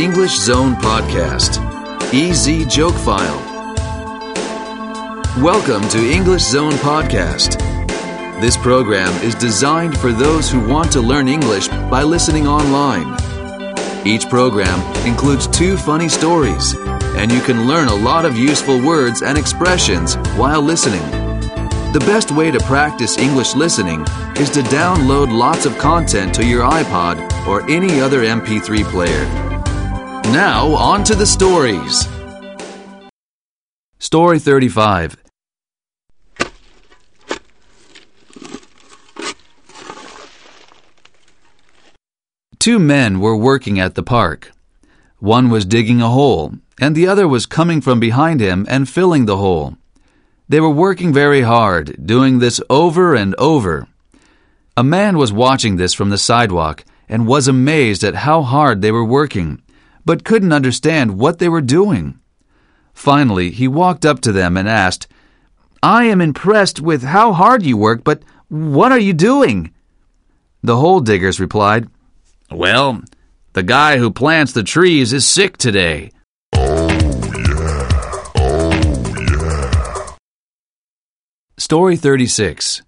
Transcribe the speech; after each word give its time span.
English 0.00 0.38
Zone 0.38 0.76
Podcast, 0.76 1.60
EZ 2.14 2.64
Joke 2.74 2.94
File. 2.94 3.38
Welcome 5.42 5.86
to 5.90 6.10
English 6.10 6.42
Zone 6.42 6.72
Podcast. 6.72 7.60
This 8.40 8.56
program 8.56 9.12
is 9.22 9.34
designed 9.34 9.98
for 9.98 10.10
those 10.10 10.50
who 10.50 10.66
want 10.66 10.90
to 10.92 11.02
learn 11.02 11.28
English 11.28 11.68
by 11.68 12.02
listening 12.02 12.48
online. 12.48 13.14
Each 14.06 14.26
program 14.26 14.80
includes 15.06 15.46
two 15.46 15.76
funny 15.76 16.08
stories, 16.08 16.74
and 17.14 17.30
you 17.30 17.42
can 17.42 17.68
learn 17.68 17.88
a 17.88 17.94
lot 17.94 18.24
of 18.24 18.38
useful 18.38 18.80
words 18.80 19.20
and 19.20 19.36
expressions 19.36 20.14
while 20.38 20.62
listening. 20.62 21.06
The 21.92 22.02
best 22.06 22.30
way 22.30 22.50
to 22.50 22.60
practice 22.60 23.18
English 23.18 23.54
listening 23.54 24.06
is 24.38 24.48
to 24.52 24.62
download 24.62 25.30
lots 25.30 25.66
of 25.66 25.76
content 25.76 26.34
to 26.36 26.46
your 26.46 26.64
iPod 26.64 27.46
or 27.46 27.68
any 27.68 28.00
other 28.00 28.22
MP3 28.22 28.82
player. 28.84 29.49
Now, 30.26 30.74
on 30.74 31.02
to 31.04 31.14
the 31.14 31.26
stories. 31.26 32.06
Story 33.98 34.38
35 34.38 35.16
Two 42.58 42.78
men 42.78 43.20
were 43.20 43.36
working 43.36 43.80
at 43.80 43.94
the 43.94 44.02
park. 44.02 44.52
One 45.18 45.48
was 45.48 45.64
digging 45.64 46.02
a 46.02 46.08
hole, 46.08 46.54
and 46.78 46.94
the 46.94 47.06
other 47.06 47.26
was 47.26 47.46
coming 47.46 47.80
from 47.80 47.98
behind 47.98 48.40
him 48.40 48.66
and 48.68 48.88
filling 48.88 49.24
the 49.24 49.38
hole. 49.38 49.76
They 50.48 50.60
were 50.60 50.70
working 50.70 51.12
very 51.12 51.42
hard, 51.42 52.06
doing 52.06 52.38
this 52.38 52.60
over 52.68 53.14
and 53.14 53.34
over. 53.36 53.88
A 54.76 54.84
man 54.84 55.16
was 55.16 55.32
watching 55.32 55.76
this 55.76 55.94
from 55.94 56.10
the 56.10 56.18
sidewalk 56.18 56.84
and 57.08 57.26
was 57.26 57.48
amazed 57.48 58.04
at 58.04 58.14
how 58.26 58.42
hard 58.42 58.82
they 58.82 58.92
were 58.92 59.04
working, 59.04 59.62
but 60.10 60.24
couldn't 60.24 60.52
understand 60.52 61.16
what 61.20 61.38
they 61.38 61.48
were 61.48 61.60
doing. 61.60 62.18
Finally, 62.92 63.52
he 63.52 63.68
walked 63.68 64.04
up 64.04 64.18
to 64.18 64.32
them 64.32 64.56
and 64.56 64.68
asked, 64.68 65.06
I 65.84 66.06
am 66.06 66.20
impressed 66.20 66.80
with 66.80 67.04
how 67.04 67.32
hard 67.32 67.62
you 67.62 67.76
work, 67.76 68.02
but 68.02 68.24
what 68.48 68.90
are 68.90 68.98
you 68.98 69.12
doing? 69.12 69.72
The 70.64 70.78
hole 70.78 70.98
diggers 70.98 71.38
replied, 71.38 71.86
well, 72.50 73.02
the 73.52 73.62
guy 73.62 73.98
who 73.98 74.10
plants 74.10 74.52
the 74.52 74.64
trees 74.64 75.12
is 75.12 75.24
sick 75.24 75.56
today. 75.56 76.10
Oh 76.56 76.88
yeah. 77.30 77.88
Oh, 78.34 78.74
yeah. 79.30 80.16
Story 81.56 81.96
36 81.96 82.82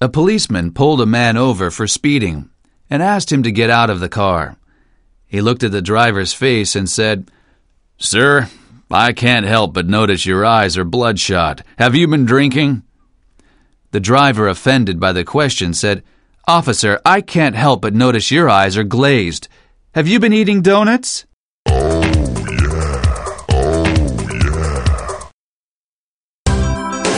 A 0.00 0.08
policeman 0.08 0.70
pulled 0.70 1.00
a 1.00 1.06
man 1.06 1.36
over 1.36 1.72
for 1.72 1.88
speeding 1.88 2.50
and 2.88 3.02
asked 3.02 3.32
him 3.32 3.42
to 3.42 3.50
get 3.50 3.68
out 3.68 3.90
of 3.90 3.98
the 3.98 4.08
car. 4.08 4.56
He 5.26 5.40
looked 5.40 5.64
at 5.64 5.72
the 5.72 5.82
driver's 5.82 6.32
face 6.32 6.76
and 6.76 6.88
said, 6.88 7.32
Sir, 7.96 8.48
I 8.92 9.12
can't 9.12 9.44
help 9.44 9.74
but 9.74 9.88
notice 9.88 10.24
your 10.24 10.46
eyes 10.46 10.78
are 10.78 10.84
bloodshot. 10.84 11.62
Have 11.78 11.96
you 11.96 12.06
been 12.06 12.26
drinking? 12.26 12.84
The 13.90 13.98
driver, 13.98 14.46
offended 14.46 15.00
by 15.00 15.12
the 15.12 15.24
question, 15.24 15.74
said, 15.74 16.04
Officer, 16.46 17.00
I 17.04 17.20
can't 17.20 17.56
help 17.56 17.82
but 17.82 17.92
notice 17.92 18.30
your 18.30 18.48
eyes 18.48 18.76
are 18.76 18.84
glazed. 18.84 19.48
Have 19.96 20.06
you 20.06 20.20
been 20.20 20.32
eating 20.32 20.62
donuts? 20.62 21.26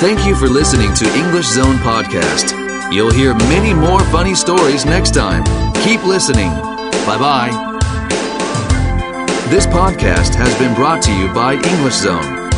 Thank 0.01 0.27
you 0.27 0.35
for 0.35 0.49
listening 0.49 0.95
to 0.95 1.15
English 1.15 1.47
Zone 1.47 1.77
Podcast. 1.77 2.70
You'll 2.93 3.13
hear 3.13 3.35
many 3.35 3.73
more 3.73 4.01
funny 4.07 4.35
stories 4.35 4.85
next 4.85 5.15
time. 5.15 5.45
Keep 5.85 6.05
listening. 6.05 6.51
Bye 7.07 7.19
bye. 7.19 7.51
This 9.49 9.65
podcast 9.67 10.35
has 10.35 10.57
been 10.59 10.75
brought 10.75 11.01
to 11.03 11.13
you 11.13 11.33
by 11.33 11.55
English 11.55 11.95
Zone. 11.95 12.51